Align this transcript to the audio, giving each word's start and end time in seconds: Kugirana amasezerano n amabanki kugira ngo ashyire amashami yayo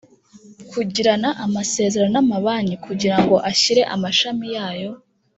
Kugirana 0.71 1.29
amasezerano 1.45 2.11
n 2.13 2.17
amabanki 2.23 2.75
kugira 2.85 3.15
ngo 3.23 3.35
ashyire 3.49 3.81
amashami 3.95 4.45
yayo 4.55 4.91